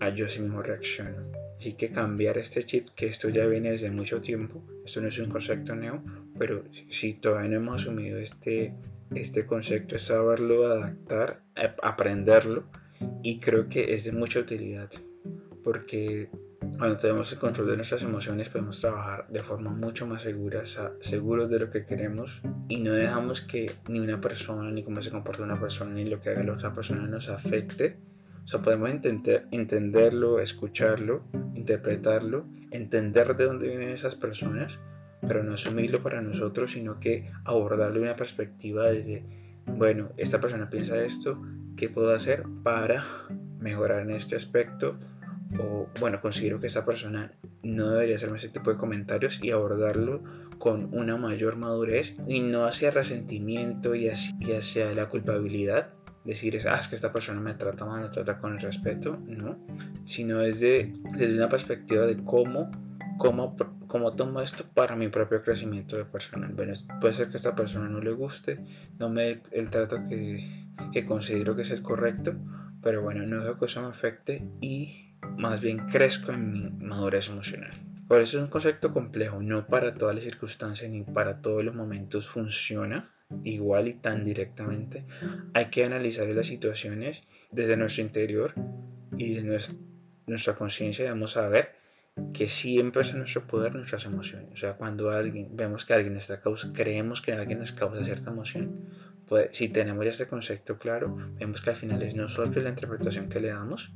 a 0.00 0.10
yo 0.10 0.28
sí 0.28 0.40
mismo 0.40 0.62
reacciono. 0.62 1.30
Así 1.58 1.74
que 1.74 1.90
cambiar 1.90 2.38
este 2.38 2.64
chip, 2.64 2.88
que 2.94 3.06
esto 3.06 3.28
ya 3.30 3.46
viene 3.46 3.72
desde 3.72 3.90
mucho 3.90 4.20
tiempo, 4.20 4.62
esto 4.84 5.00
no 5.00 5.08
es 5.08 5.18
un 5.18 5.28
concepto 5.28 5.74
nuevo, 5.74 6.02
pero 6.38 6.62
si 6.88 7.14
todavía 7.14 7.50
no 7.50 7.56
hemos 7.56 7.82
asumido 7.82 8.18
este, 8.18 8.74
este 9.12 9.44
concepto, 9.44 9.96
es 9.96 10.02
saberlo 10.02 10.66
adaptar, 10.66 11.42
aprenderlo, 11.82 12.64
y 13.22 13.40
creo 13.40 13.68
que 13.68 13.94
es 13.94 14.04
de 14.04 14.12
mucha 14.12 14.38
utilidad, 14.38 14.88
porque 15.64 16.30
cuando 16.76 16.96
tenemos 16.96 17.32
el 17.32 17.38
control 17.38 17.68
de 17.68 17.76
nuestras 17.76 18.02
emociones 18.02 18.48
podemos 18.48 18.80
trabajar 18.80 19.26
de 19.28 19.40
forma 19.40 19.70
mucho 19.70 20.06
más 20.06 20.22
segura, 20.22 20.62
seguros 21.00 21.50
de 21.50 21.58
lo 21.58 21.70
que 21.70 21.84
queremos 21.84 22.40
y 22.68 22.76
no 22.80 22.92
dejamos 22.92 23.40
que 23.40 23.72
ni 23.88 23.98
una 23.98 24.20
persona, 24.20 24.70
ni 24.70 24.84
cómo 24.84 25.02
se 25.02 25.10
comporta 25.10 25.42
una 25.42 25.58
persona, 25.58 25.92
ni 25.94 26.04
lo 26.04 26.20
que 26.20 26.30
haga 26.30 26.44
la 26.44 26.52
otra 26.52 26.72
persona 26.72 27.06
nos 27.06 27.28
afecte 27.28 27.96
o 28.48 28.50
sea, 28.50 28.62
podemos 28.62 28.88
entender, 28.88 29.46
entenderlo, 29.50 30.40
escucharlo, 30.40 31.22
interpretarlo, 31.54 32.46
entender 32.70 33.36
de 33.36 33.44
dónde 33.44 33.68
vienen 33.68 33.90
esas 33.90 34.14
personas, 34.14 34.80
pero 35.20 35.44
no 35.44 35.52
asumirlo 35.52 36.02
para 36.02 36.22
nosotros, 36.22 36.70
sino 36.70 36.98
que 36.98 37.30
abordarlo 37.44 37.96
de 37.96 38.06
una 38.06 38.16
perspectiva 38.16 38.86
desde, 38.86 39.22
bueno, 39.66 40.12
esta 40.16 40.40
persona 40.40 40.70
piensa 40.70 40.96
esto, 41.04 41.42
¿qué 41.76 41.90
puedo 41.90 42.14
hacer 42.14 42.44
para 42.62 43.04
mejorar 43.60 44.00
en 44.00 44.12
este 44.12 44.34
aspecto? 44.34 44.98
O, 45.60 45.90
bueno, 46.00 46.22
considero 46.22 46.58
que 46.58 46.68
esta 46.68 46.86
persona 46.86 47.34
no 47.62 47.90
debería 47.90 48.16
hacerme 48.16 48.38
ese 48.38 48.48
tipo 48.48 48.70
de 48.70 48.78
comentarios 48.78 49.44
y 49.44 49.50
abordarlo 49.50 50.22
con 50.56 50.88
una 50.94 51.18
mayor 51.18 51.56
madurez 51.56 52.16
y 52.26 52.40
no 52.40 52.64
hacia 52.64 52.92
resentimiento 52.92 53.94
y 53.94 54.08
hacia 54.08 54.94
la 54.94 55.10
culpabilidad, 55.10 55.92
decir 56.28 56.56
es, 56.56 56.66
ah, 56.66 56.80
que 56.88 56.94
esta 56.94 57.10
persona 57.10 57.40
me 57.40 57.54
trata 57.54 57.86
mal, 57.86 58.02
me 58.02 58.08
trata 58.10 58.38
con 58.38 58.52
el 58.52 58.60
respeto, 58.60 59.18
no, 59.26 59.58
sino 60.04 60.40
desde, 60.40 60.92
desde 61.16 61.34
una 61.34 61.48
perspectiva 61.48 62.04
de 62.04 62.22
cómo, 62.22 62.70
cómo, 63.16 63.56
cómo 63.86 64.14
tomo 64.14 64.42
esto 64.42 64.64
para 64.74 64.94
mi 64.94 65.08
propio 65.08 65.40
crecimiento 65.40 66.06
personal. 66.08 66.52
Bueno, 66.52 66.74
puede 67.00 67.14
ser 67.14 67.30
que 67.30 67.38
esta 67.38 67.54
persona 67.54 67.88
no 67.88 68.00
le 68.00 68.12
guste, 68.12 68.62
no 68.98 69.08
me 69.08 69.22
dé 69.22 69.42
el 69.52 69.70
trato 69.70 69.96
que, 70.06 70.66
que 70.92 71.06
considero 71.06 71.56
que 71.56 71.62
es 71.62 71.70
el 71.70 71.80
correcto, 71.80 72.34
pero 72.82 73.00
bueno, 73.00 73.24
no 73.26 73.42
dejo 73.42 73.58
que 73.58 73.64
eso 73.64 73.80
me 73.80 73.88
afecte 73.88 74.46
y 74.60 75.14
más 75.38 75.62
bien 75.62 75.86
crezco 75.86 76.32
en 76.32 76.52
mi 76.52 76.70
madurez 76.86 77.30
emocional. 77.30 77.70
Por 78.08 78.22
eso 78.22 78.38
es 78.38 78.44
un 78.44 78.50
concepto 78.50 78.90
complejo, 78.90 79.42
no 79.42 79.66
para 79.66 79.94
todas 79.94 80.14
las 80.14 80.24
circunstancias 80.24 80.90
ni 80.90 81.02
para 81.02 81.42
todos 81.42 81.62
los 81.62 81.74
momentos 81.74 82.26
funciona, 82.26 83.12
igual 83.44 83.88
y 83.88 83.94
tan 83.94 84.24
directamente, 84.24 85.04
hay 85.52 85.66
que 85.66 85.84
analizar 85.84 86.26
las 86.28 86.46
situaciones 86.46 87.22
desde 87.50 87.76
nuestro 87.76 88.02
interior 88.02 88.54
y 89.18 89.34
de 89.34 89.42
nuestra, 90.26 90.54
conciencia 90.54 91.04
debemos 91.04 91.32
saber 91.32 91.76
que 92.32 92.48
siempre 92.48 93.02
es 93.02 93.12
en 93.12 93.18
nuestro 93.18 93.46
poder 93.46 93.74
nuestras 93.74 94.06
emociones. 94.06 94.48
O 94.52 94.56
sea, 94.56 94.72
cuando 94.74 95.10
alguien, 95.10 95.54
vemos 95.54 95.84
que 95.84 95.92
alguien 95.92 96.16
está 96.16 96.40
causa, 96.40 96.72
creemos 96.72 97.20
que 97.20 97.32
alguien 97.32 97.58
nos 97.58 97.72
causa 97.72 98.02
cierta 98.04 98.30
emoción, 98.30 98.88
pues 99.26 99.50
si 99.52 99.68
tenemos 99.68 100.06
este 100.06 100.26
concepto 100.26 100.78
claro, 100.78 101.14
vemos 101.38 101.60
que 101.60 101.70
al 101.70 101.76
final 101.76 102.02
es 102.02 102.14
nosotros 102.14 102.64
la 102.64 102.70
interpretación 102.70 103.28
que 103.28 103.40
le 103.40 103.48
damos 103.48 103.92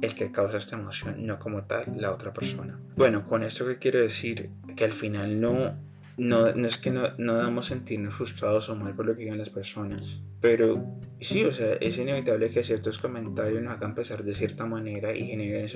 el 0.00 0.14
que 0.14 0.30
causa 0.30 0.56
esta 0.56 0.76
emoción, 0.76 1.26
no 1.26 1.38
como 1.38 1.64
tal 1.64 1.92
la 1.96 2.10
otra 2.10 2.32
persona. 2.32 2.78
Bueno, 2.96 3.26
con 3.26 3.42
esto 3.42 3.66
que 3.66 3.78
quiero 3.78 4.00
decir 4.00 4.50
que 4.76 4.84
al 4.84 4.92
final 4.92 5.40
no 5.40 5.74
no, 6.20 6.46
es 6.48 6.78
que 6.78 6.90
no, 6.90 7.08
no 7.16 7.36
debamos 7.36 7.66
sentirnos 7.66 8.14
frustrados 8.14 8.68
o 8.68 8.76
mal 8.76 8.94
por 8.94 9.06
lo 9.06 9.14
que 9.14 9.22
digan 9.22 9.38
las 9.38 9.48
personas, 9.48 10.22
pero 10.40 10.98
sí, 11.18 11.44
o 11.44 11.52
sea, 11.52 11.74
es 11.74 11.98
inevitable 11.98 12.50
que 12.50 12.62
ciertos 12.62 12.98
comentarios 12.98 13.62
nos 13.62 13.74
hagan 13.74 13.94
pensar 13.94 14.22
de 14.22 14.34
cierta 14.34 14.66
manera 14.66 15.16
y 15.16 15.26
generen, 15.26 15.68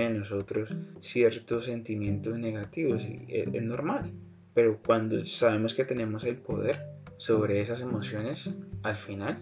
en, 0.00 0.18
nosotros 0.18 0.74
ciertos 1.00 1.66
sentimientos 1.66 2.38
negativos, 2.38 3.04
y 3.04 3.24
es, 3.28 3.48
es 3.52 3.62
normal. 3.62 4.12
Pero 4.52 4.80
cuando 4.84 5.24
sabemos 5.24 5.74
que 5.74 5.84
tenemos 5.84 6.24
el 6.24 6.36
poder 6.36 6.80
sobre 7.16 7.60
esas 7.60 7.80
emociones, 7.80 8.50
al 8.82 8.96
final 8.96 9.38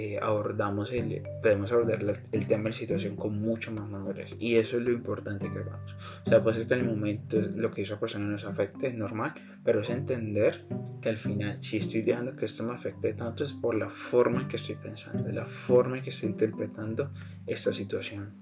eh, 0.00 0.18
abordamos 0.22 0.92
el, 0.92 1.22
podemos 1.42 1.72
abordar 1.72 2.20
el 2.30 2.46
tema 2.46 2.62
de 2.62 2.68
la 2.68 2.72
situación 2.72 3.16
con 3.16 3.40
mucho 3.40 3.72
más 3.72 3.88
madurez. 3.88 4.36
Y 4.38 4.54
eso 4.54 4.76
es 4.78 4.84
lo 4.84 4.92
importante 4.92 5.50
que 5.50 5.58
hagamos. 5.58 5.96
O 6.24 6.28
sea, 6.28 6.40
puede 6.40 6.58
ser 6.58 6.68
que 6.68 6.74
en 6.74 6.80
el 6.80 6.86
momento 6.86 7.40
lo 7.56 7.72
que 7.72 7.82
esa 7.82 7.98
persona 7.98 8.26
nos 8.26 8.44
afecte, 8.44 8.86
es 8.86 8.94
normal, 8.94 9.34
pero 9.64 9.80
es 9.80 9.90
entender 9.90 10.64
que 11.02 11.08
al 11.08 11.18
final, 11.18 11.60
si 11.60 11.78
estoy 11.78 12.02
dejando 12.02 12.36
que 12.36 12.44
esto 12.44 12.62
me 12.62 12.74
afecte 12.74 13.12
tanto, 13.14 13.42
es 13.42 13.52
por 13.52 13.74
la 13.74 13.90
forma 13.90 14.42
en 14.42 14.46
que 14.46 14.56
estoy 14.56 14.76
pensando, 14.76 15.32
la 15.32 15.46
forma 15.46 15.96
en 15.96 16.04
que 16.04 16.10
estoy 16.10 16.28
interpretando 16.28 17.10
esta 17.48 17.72
situación. 17.72 18.32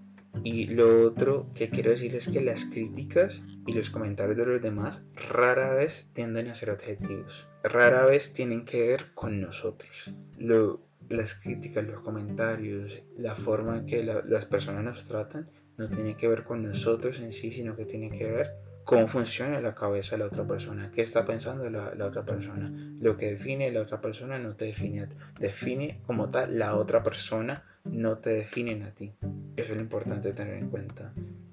Y 0.44 0.66
lo 0.66 1.06
otro 1.06 1.50
que 1.54 1.70
quiero 1.70 1.90
decir 1.90 2.14
es 2.14 2.28
que 2.28 2.42
las 2.42 2.66
críticas 2.66 3.40
y 3.66 3.72
los 3.72 3.88
comentarios 3.88 4.36
de 4.36 4.44
los 4.44 4.60
demás 4.60 5.02
rara 5.30 5.72
vez 5.72 6.10
tienden 6.12 6.48
a 6.48 6.54
ser 6.54 6.68
objetivos. 6.68 7.48
Rara 7.64 8.04
vez 8.04 8.34
tienen 8.34 8.66
que 8.66 8.82
ver 8.82 9.06
con 9.14 9.40
nosotros. 9.40 10.14
Lo, 10.38 10.85
las 11.08 11.34
críticas, 11.34 11.84
los 11.86 12.00
comentarios, 12.00 13.02
la 13.16 13.34
forma 13.34 13.78
en 13.78 13.86
que 13.86 14.02
las 14.02 14.46
personas 14.46 14.84
nos 14.84 15.06
tratan, 15.06 15.48
no 15.76 15.86
tiene 15.88 16.16
que 16.16 16.28
ver 16.28 16.44
con 16.44 16.62
nosotros 16.62 17.20
en 17.20 17.32
sí, 17.32 17.52
sino 17.52 17.76
que 17.76 17.84
tiene 17.84 18.10
que 18.10 18.24
ver 18.24 18.54
cómo 18.84 19.08
funciona 19.08 19.60
la 19.60 19.74
cabeza 19.74 20.16
de 20.16 20.20
la 20.20 20.26
otra 20.26 20.46
persona, 20.46 20.90
qué 20.94 21.02
está 21.02 21.26
pensando 21.26 21.68
la, 21.68 22.06
otra 22.06 22.24
persona. 22.24 22.72
Lo 23.00 23.16
que 23.16 23.32
define 23.32 23.70
la 23.72 23.82
otra 23.82 24.00
persona 24.00 24.38
no 24.38 24.54
te 24.54 24.66
define 24.66 25.08
Define 25.38 26.00
como 26.06 26.30
tal 26.30 26.58
la 26.58 26.76
otra 26.76 27.02
persona, 27.02 27.64
no 27.84 28.18
te 28.18 28.30
definen 28.30 28.84
a 28.84 28.94
ti. 28.94 29.12
Eso 29.56 29.72
es 29.72 29.76
lo 29.76 29.82
importante 29.82 30.32
tener 30.32 30.54
en 30.54 30.70
cuenta. 30.70 31.12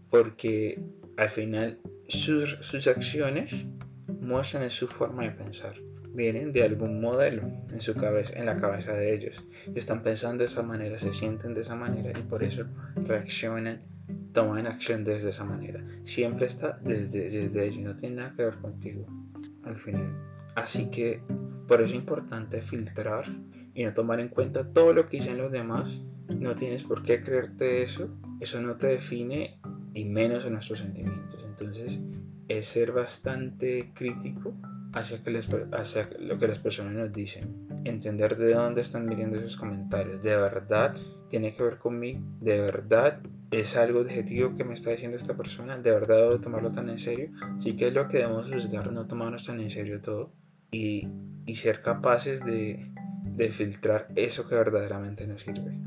Porque 0.09 0.79
al 1.17 1.29
final 1.29 1.79
sus, 2.07 2.57
sus 2.61 2.87
acciones 2.87 3.65
muestran 4.07 4.69
su 4.69 4.87
forma 4.87 5.23
de 5.23 5.31
pensar 5.31 5.75
vienen 6.13 6.51
de 6.51 6.63
algún 6.63 7.01
modelo 7.01 7.43
en 7.71 7.81
su 7.81 7.95
cabeza, 7.95 8.37
en 8.37 8.45
la 8.45 8.59
cabeza 8.59 8.93
de 8.93 9.13
ellos. 9.13 9.43
Están 9.75 10.03
pensando 10.03 10.39
de 10.39 10.45
esa 10.45 10.63
manera, 10.63 10.97
se 10.97 11.13
sienten 11.13 11.53
de 11.53 11.61
esa 11.61 11.75
manera 11.75 12.11
y 12.17 12.21
por 12.23 12.43
eso 12.43 12.65
reaccionan, 12.95 13.81
toman 14.31 14.67
acción 14.67 15.03
desde 15.03 15.31
esa 15.31 15.43
manera. 15.43 15.83
Siempre 16.03 16.45
está 16.45 16.79
desde, 16.83 17.29
desde 17.29 17.65
ellos, 17.65 17.83
no 17.83 17.95
tiene 17.95 18.17
nada 18.17 18.33
que 18.35 18.43
ver 18.43 18.57
contigo 18.57 19.05
al 19.63 19.77
final. 19.77 20.15
Así 20.55 20.89
que 20.89 21.21
por 21.67 21.81
eso 21.81 21.89
es 21.89 21.95
importante 21.95 22.61
filtrar 22.61 23.25
y 23.73 23.83
no 23.83 23.93
tomar 23.93 24.19
en 24.19 24.29
cuenta 24.29 24.71
todo 24.71 24.93
lo 24.93 25.07
que 25.07 25.17
dicen 25.17 25.37
los 25.37 25.51
demás. 25.51 26.01
No 26.29 26.55
tienes 26.55 26.83
por 26.83 27.03
qué 27.03 27.21
creerte 27.21 27.83
eso. 27.83 28.09
Eso 28.39 28.61
no 28.61 28.75
te 28.75 28.87
define 28.87 29.59
y 29.93 30.05
menos 30.05 30.45
en 30.45 30.53
nuestros 30.53 30.79
sentimientos. 30.79 31.43
Entonces 31.43 31.99
es 32.47 32.67
ser 32.67 32.91
bastante 32.91 33.91
crítico 33.95 34.53
hacia, 34.93 36.09
lo 36.19 36.37
que 36.37 36.47
las 36.47 36.59
personas 36.59 36.93
nos 36.93 37.11
dicen. 37.11 37.67
Entender 37.83 38.37
de 38.37 38.53
dónde 38.53 38.81
están 38.81 39.07
viniendo 39.07 39.37
esos 39.37 39.57
comentarios. 39.57 40.23
De 40.23 40.35
verdad 40.35 40.95
tiene 41.29 41.55
que 41.55 41.63
ver 41.63 41.77
conmigo. 41.77 42.21
De 42.39 42.59
verdad 42.61 43.19
es 43.51 43.75
algo 43.75 44.01
objetivo 44.01 44.55
que 44.55 44.63
me 44.63 44.73
está 44.73 44.91
diciendo 44.91 45.17
esta 45.17 45.35
persona. 45.35 45.77
De 45.77 45.91
verdad 45.91 46.17
debo 46.17 46.39
tomarlo 46.39 46.71
tan 46.71 46.89
en 46.89 46.99
serio. 46.99 47.31
Sí 47.59 47.75
que 47.75 47.87
es 47.87 47.93
lo 47.93 48.07
que 48.07 48.19
debemos 48.19 48.51
juzgar, 48.51 48.91
no 48.91 49.07
tomarnos 49.07 49.45
tan 49.45 49.59
en 49.59 49.69
serio 49.69 50.01
todo. 50.01 50.31
Y, 50.71 51.07
y 51.45 51.55
ser 51.55 51.81
capaces 51.81 52.45
de, 52.45 52.91
de 53.23 53.49
filtrar 53.49 54.07
eso 54.15 54.47
que 54.47 54.55
verdaderamente 54.55 55.27
nos 55.27 55.41
sirve. 55.41 55.77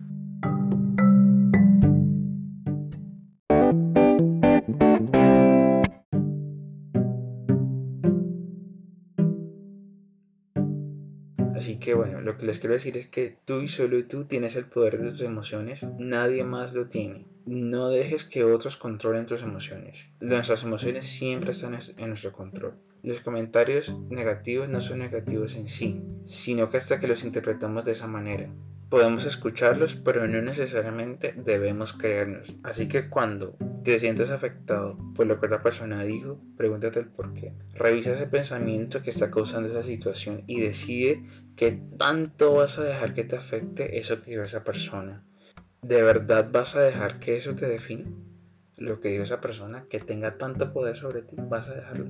Que 11.80 11.94
bueno, 11.94 12.20
lo 12.20 12.36
que 12.36 12.46
les 12.46 12.58
quiero 12.58 12.74
decir 12.74 12.96
es 12.96 13.06
que 13.06 13.36
tú 13.44 13.60
y 13.60 13.68
solo 13.68 14.04
tú 14.06 14.24
tienes 14.24 14.56
el 14.56 14.66
poder 14.66 14.98
de 14.98 15.10
tus 15.10 15.22
emociones, 15.22 15.86
nadie 15.98 16.44
más 16.44 16.72
lo 16.72 16.88
tiene. 16.88 17.26
No 17.46 17.88
dejes 17.88 18.24
que 18.24 18.44
otros 18.44 18.76
controlen 18.76 19.26
tus 19.26 19.42
emociones. 19.42 20.08
Nuestras 20.20 20.64
emociones 20.64 21.04
siempre 21.04 21.52
están 21.52 21.78
en 21.96 22.08
nuestro 22.08 22.32
control. 22.32 22.74
Los 23.02 23.20
comentarios 23.20 23.94
negativos 24.10 24.68
no 24.68 24.80
son 24.80 24.98
negativos 24.98 25.54
en 25.54 25.68
sí, 25.68 26.02
sino 26.24 26.68
que 26.70 26.78
hasta 26.78 26.98
que 26.98 27.06
los 27.06 27.24
interpretamos 27.24 27.84
de 27.84 27.92
esa 27.92 28.08
manera. 28.08 28.52
Podemos 28.88 29.26
escucharlos, 29.26 29.96
pero 29.96 30.28
no 30.28 30.40
necesariamente 30.42 31.34
debemos 31.36 31.92
creernos. 31.92 32.54
Así 32.62 32.86
que 32.86 33.08
cuando 33.08 33.56
te 33.82 33.98
sientes 33.98 34.30
afectado 34.30 34.96
por 35.14 35.26
lo 35.26 35.40
que 35.40 35.46
otra 35.46 35.62
persona 35.62 36.04
dijo, 36.04 36.40
pregúntate 36.56 37.00
el 37.00 37.06
por 37.06 37.34
qué. 37.34 37.52
Revisa 37.74 38.12
ese 38.12 38.26
pensamiento 38.26 39.02
que 39.02 39.10
está 39.10 39.30
causando 39.30 39.68
esa 39.68 39.82
situación 39.82 40.44
y 40.46 40.60
decide 40.60 41.24
qué 41.56 41.80
tanto 41.98 42.54
vas 42.54 42.78
a 42.78 42.84
dejar 42.84 43.12
que 43.12 43.24
te 43.24 43.36
afecte 43.36 43.98
eso 43.98 44.22
que 44.22 44.30
dijo 44.30 44.42
esa 44.42 44.62
persona. 44.62 45.24
¿De 45.82 46.02
verdad 46.02 46.48
vas 46.50 46.76
a 46.76 46.82
dejar 46.82 47.18
que 47.18 47.36
eso 47.36 47.54
te 47.54 47.68
define? 47.68 48.06
Lo 48.76 49.00
que 49.00 49.08
dijo 49.08 49.22
esa 49.22 49.40
persona, 49.40 49.86
que 49.88 50.00
tenga 50.00 50.36
tanto 50.36 50.72
poder 50.72 50.96
sobre 50.96 51.22
ti, 51.22 51.36
vas 51.38 51.68
a 51.68 51.74
dejarlo. 51.74 52.06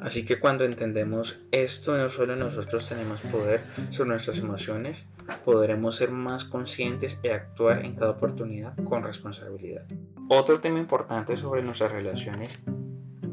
Así 0.00 0.24
que 0.24 0.40
cuando 0.40 0.64
entendemos 0.64 1.40
esto, 1.52 1.96
no 1.96 2.08
solo 2.08 2.36
nosotros 2.36 2.88
tenemos 2.88 3.20
poder 3.20 3.60
sobre 3.90 4.10
nuestras 4.10 4.38
emociones, 4.38 5.06
podremos 5.44 5.96
ser 5.96 6.10
más 6.10 6.44
conscientes 6.44 7.18
y 7.22 7.28
actuar 7.28 7.84
en 7.84 7.94
cada 7.94 8.12
oportunidad 8.12 8.76
con 8.84 9.02
responsabilidad. 9.02 9.86
Otro 10.28 10.60
tema 10.60 10.78
importante 10.78 11.36
sobre 11.36 11.62
nuestras 11.62 11.92
relaciones 11.92 12.58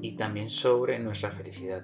y 0.01 0.15
también 0.15 0.49
sobre 0.49 0.99
nuestra 0.99 1.31
felicidad, 1.31 1.83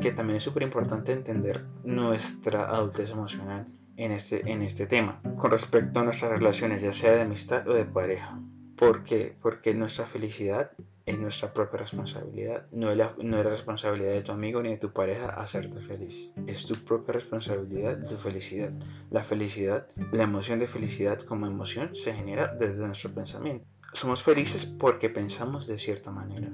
que 0.00 0.12
también 0.12 0.38
es 0.38 0.42
súper 0.42 0.62
importante 0.62 1.12
entender 1.12 1.64
nuestra 1.84 2.68
adultez 2.68 3.10
emocional 3.10 3.66
en 3.96 4.12
este, 4.12 4.50
en 4.50 4.62
este 4.62 4.86
tema, 4.86 5.20
con 5.36 5.50
respecto 5.50 6.00
a 6.00 6.04
nuestras 6.04 6.32
relaciones, 6.32 6.80
ya 6.82 6.92
sea 6.92 7.14
de 7.14 7.20
amistad 7.22 7.68
o 7.68 7.74
de 7.74 7.84
pareja. 7.84 8.40
¿Por 8.76 9.04
qué? 9.04 9.36
Porque 9.42 9.74
nuestra 9.74 10.06
felicidad 10.06 10.70
es 11.06 11.18
nuestra 11.18 11.52
propia 11.52 11.80
responsabilidad. 11.80 12.66
No 12.72 12.90
es, 12.90 12.96
la, 12.96 13.14
no 13.18 13.38
es 13.38 13.44
la 13.44 13.50
responsabilidad 13.50 14.12
de 14.12 14.22
tu 14.22 14.32
amigo 14.32 14.62
ni 14.62 14.70
de 14.70 14.78
tu 14.78 14.92
pareja 14.92 15.28
hacerte 15.28 15.80
feliz. 15.80 16.30
Es 16.46 16.64
tu 16.64 16.74
propia 16.76 17.14
responsabilidad, 17.14 18.06
tu 18.06 18.16
felicidad. 18.16 18.72
La 19.10 19.22
felicidad, 19.22 19.88
la 20.12 20.24
emoción 20.24 20.58
de 20.58 20.68
felicidad 20.68 21.20
como 21.20 21.46
emoción 21.46 21.94
se 21.94 22.12
genera 22.12 22.54
desde 22.54 22.86
nuestro 22.86 23.12
pensamiento. 23.12 23.66
Somos 23.92 24.22
felices 24.22 24.66
porque 24.66 25.10
pensamos 25.10 25.66
de 25.66 25.78
cierta 25.78 26.12
manera. 26.12 26.50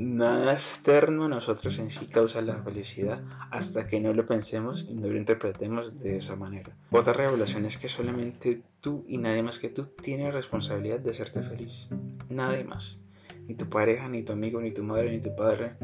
Nada 0.00 0.52
externo 0.52 1.24
a 1.24 1.28
nosotros 1.28 1.78
en 1.78 1.90
sí 1.90 2.06
causa 2.06 2.40
la 2.40 2.62
felicidad 2.62 3.22
hasta 3.50 3.86
que 3.86 4.00
no 4.00 4.12
lo 4.12 4.26
pensemos 4.26 4.86
y 4.88 4.94
no 4.94 5.08
lo 5.08 5.16
interpretemos 5.16 5.98
de 5.98 6.16
esa 6.16 6.36
manera. 6.36 6.76
Otra 6.90 7.14
revelación 7.14 7.64
es 7.64 7.78
que 7.78 7.88
solamente 7.88 8.62
tú 8.80 9.04
y 9.08 9.18
nadie 9.18 9.42
más 9.42 9.58
que 9.58 9.70
tú 9.70 9.86
tiene 9.86 10.30
responsabilidad 10.30 11.00
de 11.00 11.10
hacerte 11.10 11.42
feliz. 11.42 11.88
Nadie 12.28 12.64
más 12.64 13.00
ni 13.48 13.54
tu 13.54 13.68
pareja, 13.68 14.08
ni 14.08 14.22
tu 14.22 14.32
amigo, 14.34 14.60
ni 14.60 14.72
tu 14.72 14.84
madre, 14.84 15.10
ni 15.10 15.20
tu 15.20 15.34
padre, 15.34 15.76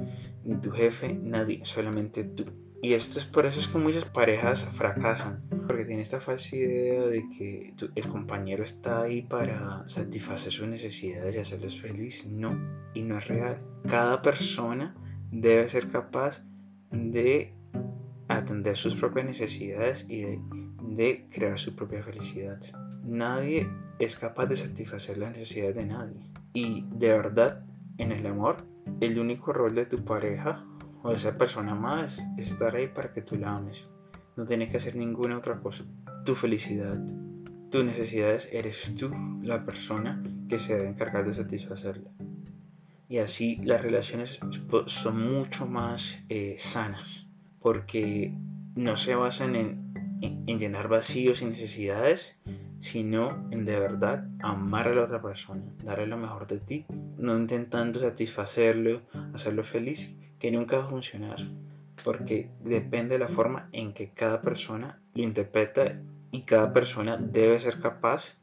ni 0.45 0.57
tu 0.61 0.71
jefe, 0.71 1.15
nadie, 1.15 1.65
solamente 1.65 2.23
tú. 2.25 2.45
Y 2.83 2.93
esto 2.93 3.19
es 3.19 3.25
por 3.25 3.47
eso 3.47 3.59
es 3.59 3.69
que 3.69 3.79
muchas 3.79 4.05
parejas 4.05 4.67
fracasan, 4.67 5.43
porque 5.67 5.87
tienen 5.87 6.03
esta 6.03 6.21
falsa 6.21 6.55
idea 6.55 7.07
de 7.07 7.27
que 7.31 7.75
el 7.95 8.09
compañero 8.09 8.63
está 8.63 9.01
ahí 9.01 9.23
para 9.23 9.89
satisfacer 9.89 10.53
sus 10.53 10.69
necesidades 10.69 11.35
y 11.35 11.39
hacerles 11.39 11.81
feliz. 11.81 12.27
No, 12.27 12.51
y 12.93 13.01
no 13.01 13.17
es 13.17 13.27
real. 13.27 13.63
Cada 13.89 14.21
persona 14.21 14.95
debe 15.31 15.67
ser 15.71 15.89
capaz 15.89 16.45
de 16.91 17.55
atender 18.29 18.77
sus 18.77 18.95
propias 18.97 19.25
necesidades 19.25 20.05
y 20.07 20.21
de, 20.21 20.41
de 20.83 21.27
crear 21.31 21.59
su 21.59 21.75
propia 21.75 22.03
felicidad. 22.03 22.61
Nadie 23.03 23.67
es 23.99 24.17
capaz 24.17 24.45
de 24.45 24.59
satisfacer 24.59 25.17
las 25.17 25.33
necesidades 25.33 25.77
de 25.77 25.87
nadie. 25.87 26.34
Y 26.57 26.87
de 26.93 27.09
verdad, 27.09 27.65
en 27.99 28.13
el 28.13 28.25
amor, 28.29 28.59
el 29.01 29.19
único 29.19 29.53
rol 29.53 29.75
de 29.75 29.87
tu 29.87 30.05
pareja 30.05 30.65
o 31.03 31.11
de 31.11 31.17
esa 31.17 31.37
persona 31.37 31.75
más 31.75 32.25
es 32.39 32.53
estar 32.53 32.77
ahí 32.77 32.87
para 32.87 33.13
que 33.13 33.23
tú 33.23 33.35
la 33.35 33.55
ames. 33.55 33.91
No 34.37 34.47
tienes 34.47 34.71
que 34.71 34.77
hacer 34.77 34.95
ninguna 34.95 35.37
otra 35.37 35.59
cosa. 35.59 35.85
Tu 36.25 36.37
felicidad, 36.37 37.05
tus 37.73 37.85
necesidades, 37.85 38.49
eres 38.53 38.95
tú 38.95 39.11
la 39.43 39.65
persona 39.65 40.23
que 40.49 40.61
se 40.61 40.77
debe 40.77 40.91
encargar 40.91 41.27
de 41.27 41.33
satisfacerla. 41.33 42.13
Y 43.09 43.19
así 43.19 43.57
las 43.65 43.83
relaciones 43.83 44.39
son 44.87 45.35
mucho 45.35 45.67
más 45.67 46.21
eh, 46.29 46.55
sanas 46.57 47.27
porque 47.61 48.33
no 48.77 48.97
se 48.97 49.17
basan 49.17 49.57
en 49.57 50.45
llenar 50.47 50.87
vacíos 50.87 51.43
y 51.43 51.47
necesidades, 51.47 52.39
sino 52.85 53.49
en 53.51 53.65
de 53.65 53.81
verdad 53.81 54.29
amar 54.41 54.89
a 54.89 54.95
la 54.95 55.05
otra 55.05 55.23
persona, 55.23 55.65
darle 55.83 56.07
lo 56.07 56.19
mejor 56.19 56.47
de 56.47 56.61
ti, 56.61 56.85
no 57.17 57.35
intentando 57.35 57.99
satisfacerlo, 57.99 59.01
hacerlo 59.33 59.65
feliz, 59.65 60.15
que 60.39 60.51
nunca 60.51 60.77
va 60.77 60.85
a 60.85 60.91
funcionar, 60.91 61.39
porque 62.05 62.51
depende 62.61 63.15
de 63.15 63.21
la 63.21 63.29
forma 63.29 63.71
en 63.73 63.95
que 63.95 64.11
cada 64.11 64.43
persona 64.43 65.01
lo 65.15 65.23
interpreta 65.23 65.99
y 66.31 66.43
cada 66.43 66.75
persona 66.75 67.17
debe 67.17 67.59
ser 67.59 67.81
capaz 67.81 68.35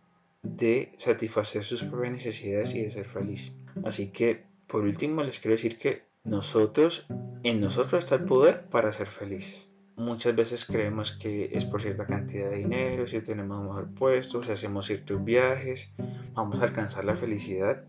de 0.41 0.89
satisfacer 0.97 1.63
sus 1.63 1.83
propias 1.83 2.13
necesidades 2.13 2.73
y 2.73 2.81
de 2.81 2.89
ser 2.89 3.05
feliz. 3.05 3.53
Así 3.85 4.07
que, 4.07 4.45
por 4.65 4.81
último, 4.85 5.21
les 5.21 5.39
quiero 5.39 5.53
decir 5.53 5.77
que 5.77 6.01
nosotros, 6.23 7.05
en 7.43 7.61
nosotros 7.61 8.03
está 8.03 8.15
el 8.15 8.23
poder 8.23 8.65
para 8.69 8.91
ser 8.91 9.05
felices. 9.05 9.70
Muchas 9.95 10.35
veces 10.35 10.65
creemos 10.65 11.11
que 11.11 11.49
es 11.53 11.65
por 11.65 11.81
cierta 11.81 12.05
cantidad 12.05 12.49
de 12.49 12.57
dinero, 12.57 13.05
si 13.07 13.21
tenemos 13.21 13.59
un 13.59 13.67
mejor 13.67 13.93
puesto, 13.93 14.41
si 14.41 14.51
hacemos 14.51 14.87
ciertos 14.87 15.23
viajes, 15.23 15.93
vamos 16.33 16.59
a 16.59 16.63
alcanzar 16.63 17.05
la 17.05 17.15
felicidad. 17.15 17.83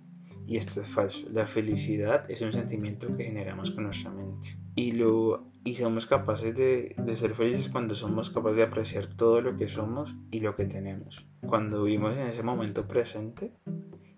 Y 0.47 0.57
esto 0.57 0.81
es 0.81 0.89
falso. 0.89 1.27
La 1.31 1.47
felicidad 1.47 2.29
es 2.31 2.41
un 2.41 2.53
sentimiento 2.53 3.17
que 3.17 3.25
generamos 3.25 3.71
con 3.71 3.85
nuestra 3.85 4.11
mente. 4.11 4.59
Y, 4.75 4.93
lo, 4.93 5.51
y 5.65 5.75
somos 5.75 6.07
capaces 6.07 6.55
de, 6.57 6.95
de 6.99 7.17
ser 7.17 7.35
felices 7.35 7.69
cuando 7.69 7.95
somos 7.95 8.31
capaces 8.31 8.57
de 8.57 8.65
apreciar 8.65 9.07
todo 9.07 9.41
lo 9.41 9.57
que 9.57 9.69
somos 9.69 10.17
y 10.31 10.41
lo 10.41 10.57
que 10.57 10.65
tenemos. 10.65 11.27
Cuando 11.47 11.85
vivimos 11.85 12.17
en 12.17 12.27
ese 12.27 12.43
momento 12.43 12.89
presente, 12.89 13.53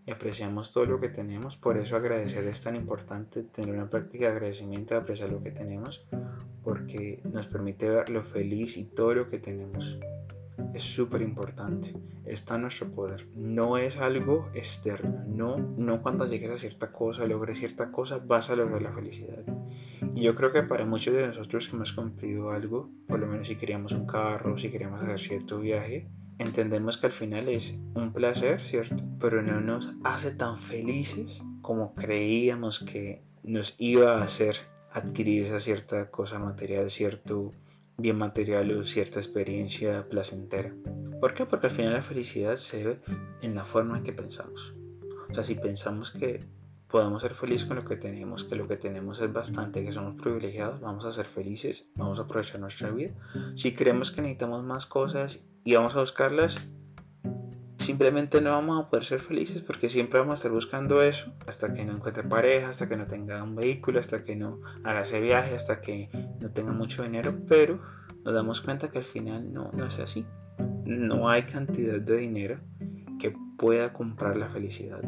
y 0.07 0.11
apreciamos 0.11 0.71
todo 0.71 0.85
lo 0.87 1.01
que 1.01 1.09
tenemos. 1.09 1.57
Por 1.57 1.79
eso 1.79 1.97
agradecer 1.97 2.45
es 2.45 2.63
tan 2.63 2.77
importante, 2.77 3.43
tener 3.43 3.75
una 3.75 3.89
práctica 3.89 4.27
de 4.27 4.33
agradecimiento, 4.33 4.95
de 4.95 5.01
apreciar 5.01 5.31
lo 5.31 5.43
que 5.43 5.51
tenemos, 5.51 6.07
porque 6.65 7.21
nos 7.25 7.47
permite 7.47 7.89
ver 7.89 8.09
lo 8.09 8.25
feliz 8.25 8.77
y 8.77 8.85
todo 8.85 9.15
lo 9.15 9.29
que 9.29 9.39
tenemos. 9.39 9.99
es 10.73 10.83
súper 10.83 11.23
importante. 11.23 11.95
Está 12.25 12.55
en 12.55 12.63
nuestro 12.63 12.91
poder. 12.91 13.29
No 13.37 13.77
es 13.77 13.97
algo 13.99 14.49
externo. 14.55 15.23
No, 15.27 15.59
no 15.59 16.03
cuando 16.03 16.27
llegues 16.27 16.51
a 16.51 16.59
cierta 16.59 16.91
cosa, 16.91 17.27
logres 17.27 17.59
cierta 17.59 17.93
cosa, 17.93 18.19
vas 18.19 18.51
a 18.51 18.57
lograr 18.57 18.83
la 18.83 18.93
felicidad. 18.93 19.45
Y 20.15 20.23
yo 20.23 20.35
creo 20.35 20.53
que 20.53 20.63
para 20.63 20.87
muchos 20.87 21.15
de 21.15 21.27
nosotros 21.27 21.69
que 21.69 21.77
hemos 21.77 21.93
cumplido 21.93 22.51
algo, 22.51 22.91
por 23.07 23.21
lo 23.21 23.27
menos 23.27 23.49
si 23.49 23.57
queríamos 23.57 23.93
un 23.93 24.07
carro, 24.07 24.57
si 24.57 24.71
queríamos 24.71 25.03
hacer 25.03 25.19
cierto 25.19 25.59
viaje, 25.59 26.09
entendemos 26.39 26.99
que 26.99 27.07
al 27.07 27.13
final 27.13 27.49
es 27.49 27.75
un 27.95 28.13
placer, 28.13 28.61
¿cierto? 28.61 28.97
Pero 29.21 29.43
no 29.43 29.61
nos 29.61 29.93
hace 30.03 30.33
tan 30.33 30.57
felices 30.57 31.43
como 31.63 31.95
creíamos 31.95 32.81
que 32.81 33.23
nos 33.43 33.75
iba 33.79 34.19
a 34.19 34.25
hacer 34.25 34.57
adquirir 34.95 35.45
esa 35.45 35.61
cierta 35.61 36.11
cosa 36.11 36.39
material, 36.39 36.89
cierto 36.89 37.51
bien 37.99 38.17
material 38.17 38.71
o 38.79 38.85
cierta 38.85 39.19
experiencia 39.19 40.09
placentera. 40.09 40.75
¿Por 41.21 41.35
qué? 41.35 41.47
Porque 41.47 41.67
al 41.67 41.73
final 41.73 41.93
la 41.93 42.03
felicidad 42.03 42.57
se 42.57 42.85
ve 42.85 43.01
en 43.43 43.55
la 43.55 43.65
forma 43.65 43.99
en 43.99 44.05
que 44.05 44.13
pensamos. 44.13 44.75
O 45.31 45.35
sea, 45.35 45.43
si 45.43 45.57
pensamos 45.57 46.13
que 46.13 46.39
podemos 46.89 47.23
ser 47.23 47.35
felices 47.35 47.67
con 47.67 47.77
lo 47.77 47.85
que 47.85 47.97
tenemos, 47.97 48.45
que 48.45 48.55
lo 48.55 48.69
que 48.69 48.77
tenemos 48.77 49.21
es 49.21 49.33
bastante, 49.33 49.85
que 49.85 49.91
somos 49.91 50.15
privilegiados, 50.15 50.81
vamos 50.81 51.05
a 51.05 51.13
ser 51.13 51.27
felices, 51.27 51.89
vamos 51.97 52.21
a 52.21 52.23
aprovechar 52.23 52.61
nuestra 52.61 52.91
vida. 52.91 53.13
Si 53.57 53.75
creemos 53.75 54.13
que 54.13 54.23
necesitamos 54.23 54.63
más 54.63 54.87
cosas 54.87 55.41
y 55.65 55.75
vamos 55.75 55.97
a 55.97 56.01
buscarlas, 56.01 56.61
simplemente 57.85 58.41
no 58.41 58.51
vamos 58.51 58.83
a 58.83 58.89
poder 58.89 59.05
ser 59.05 59.21
felices 59.21 59.61
porque 59.61 59.89
siempre 59.89 60.19
vamos 60.19 60.33
a 60.33 60.35
estar 60.35 60.53
buscando 60.53 61.03
eso 61.03 61.33
hasta 61.47 61.73
que 61.73 61.85
no 61.85 61.93
encuentre 61.93 62.23
pareja, 62.23 62.71
hasta 62.71 62.89
que 62.89 62.97
no 62.97 63.07
tenga 63.07 63.43
un 63.43 63.55
vehículo, 63.55 64.01
hasta 64.01 64.23
que 64.23 64.37
no 64.37 64.61
haga 64.83 65.03
ese 65.03 65.21
viaje, 65.21 65.55
hasta 65.55 65.81
que 65.81 66.09
no 66.41 66.51
tenga 66.51 66.73
mucho 66.73 67.03
dinero, 67.03 67.37
pero 67.49 67.81
nos 68.25 68.35
damos 68.35 68.61
cuenta 68.61 68.91
que 68.91 68.99
al 68.99 69.05
final 69.05 69.53
no, 69.53 69.71
no 69.73 69.87
es 69.87 69.99
así. 69.99 70.25
No 70.85 71.29
hay 71.29 71.45
cantidad 71.45 72.01
de 72.01 72.17
dinero 72.17 72.59
que 73.19 73.35
pueda 73.59 73.93
comprar 73.93 74.37
la 74.37 74.49
felicidad. 74.49 75.03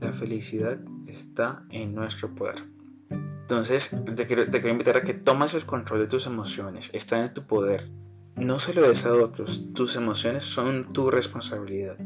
La 0.00 0.12
felicidad 0.12 0.78
está 1.06 1.64
en 1.70 1.94
nuestro 1.94 2.34
poder. 2.34 2.64
Entonces, 3.10 3.90
te 4.14 4.26
quiero, 4.26 4.44
te 4.44 4.60
quiero 4.60 4.70
invitar 4.70 4.96
a 4.96 5.02
que 5.02 5.14
tomes 5.14 5.54
el 5.54 5.66
control 5.66 6.00
de 6.00 6.06
tus 6.06 6.26
emociones. 6.26 6.90
Está 6.92 7.24
en 7.24 7.34
tu 7.34 7.46
poder. 7.46 7.90
No 8.36 8.60
se 8.60 8.72
lo 8.72 8.82
des 8.86 9.04
a 9.06 9.14
otros. 9.14 9.72
Tus 9.74 9.96
emociones 9.96 10.44
son 10.44 10.92
tu 10.92 11.10
responsabilidad. 11.10 11.98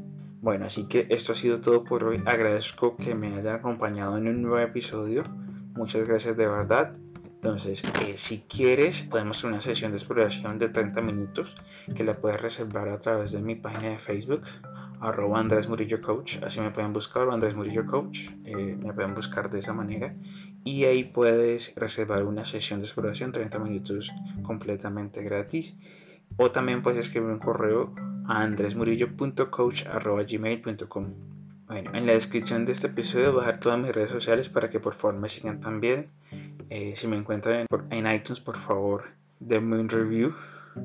Bueno, 0.44 0.66
así 0.66 0.84
que 0.84 1.06
esto 1.08 1.32
ha 1.32 1.34
sido 1.34 1.62
todo 1.62 1.84
por 1.84 2.04
hoy. 2.04 2.22
Agradezco 2.26 2.98
que 2.98 3.14
me 3.14 3.28
hayan 3.28 3.54
acompañado 3.54 4.18
en 4.18 4.28
un 4.28 4.42
nuevo 4.42 4.58
episodio. 4.58 5.22
Muchas 5.72 6.06
gracias 6.06 6.36
de 6.36 6.46
verdad. 6.46 6.92
Entonces, 7.16 7.82
eh, 8.06 8.18
si 8.18 8.40
quieres, 8.40 9.04
podemos 9.04 9.38
hacer 9.38 9.48
una 9.48 9.60
sesión 9.62 9.92
de 9.92 9.96
exploración 9.96 10.58
de 10.58 10.68
30 10.68 11.00
minutos 11.00 11.56
que 11.96 12.04
la 12.04 12.12
puedes 12.12 12.42
reservar 12.42 12.90
a 12.90 13.00
través 13.00 13.32
de 13.32 13.40
mi 13.40 13.54
página 13.54 13.88
de 13.88 13.98
Facebook, 13.98 14.42
arroba 15.00 15.40
Andrés 15.40 15.66
Murillo 15.66 16.02
Coach. 16.02 16.36
Así 16.42 16.60
me 16.60 16.70
pueden 16.72 16.92
buscar, 16.92 17.26
Andrés 17.30 17.54
Murillo 17.54 17.86
Coach. 17.86 18.28
Eh, 18.44 18.76
me 18.78 18.92
pueden 18.92 19.14
buscar 19.14 19.48
de 19.48 19.60
esa 19.60 19.72
manera. 19.72 20.14
Y 20.62 20.84
ahí 20.84 21.04
puedes 21.04 21.74
reservar 21.74 22.22
una 22.26 22.44
sesión 22.44 22.80
de 22.80 22.84
exploración, 22.84 23.32
30 23.32 23.58
minutos 23.60 24.12
completamente 24.42 25.22
gratis. 25.22 25.74
O 26.36 26.50
también 26.50 26.82
puedes 26.82 26.98
escribir 26.98 27.30
un 27.30 27.38
correo 27.38 27.94
andresmurillo.coach.gmail.com 28.26 31.14
Bueno, 31.66 31.90
en 31.94 32.06
la 32.06 32.12
descripción 32.12 32.64
de 32.64 32.72
este 32.72 32.86
episodio 32.88 33.32
voy 33.32 33.42
a 33.42 33.46
dejar 33.46 33.60
todas 33.60 33.78
mis 33.78 33.92
redes 33.92 34.10
sociales 34.10 34.48
para 34.48 34.70
que 34.70 34.80
por 34.80 34.94
favor 34.94 35.18
me 35.18 35.28
sigan 35.28 35.60
también. 35.60 36.06
Eh, 36.70 36.94
si 36.96 37.08
me 37.08 37.16
encuentran 37.16 37.66
en, 37.90 38.06
iTunes, 38.06 38.40
por 38.40 38.56
favor, 38.56 39.04
denme 39.40 39.78
un 39.78 39.88
review. 39.88 40.32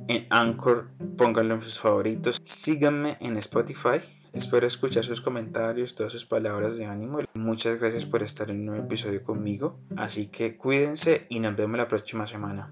En 0.07 0.27
Anchor, 0.29 0.89
pónganlo 1.17 1.55
en 1.55 1.63
sus 1.63 1.79
favoritos. 1.79 2.37
Síganme 2.43 3.17
en 3.19 3.37
Spotify. 3.37 3.99
Espero 4.31 4.67
escuchar 4.67 5.03
sus 5.03 5.21
comentarios, 5.21 5.95
todas 5.95 6.11
sus 6.11 6.25
palabras 6.25 6.77
de 6.77 6.85
ánimo. 6.85 7.19
Muchas 7.33 7.79
gracias 7.79 8.05
por 8.05 8.21
estar 8.21 8.51
en 8.51 8.59
un 8.59 8.65
nuevo 8.65 8.85
episodio 8.85 9.23
conmigo. 9.23 9.79
Así 9.97 10.27
que 10.27 10.55
cuídense 10.55 11.25
y 11.29 11.39
nos 11.39 11.55
vemos 11.55 11.77
la 11.77 11.87
próxima 11.87 12.27
semana. 12.27 12.71